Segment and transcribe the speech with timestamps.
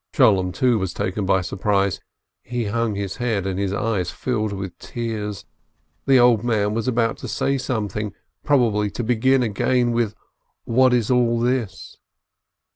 [0.15, 1.99] Sholem, too, was taken by surprise.
[2.41, 5.45] He hung his head, and his eyes filled with tears.
[6.07, 8.11] The old man was about to say something,
[8.43, 10.15] probably to begin again with
[10.65, 11.99] "What is all this